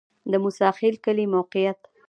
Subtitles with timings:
[0.31, 1.79] د موسی خیل کلی موقعیت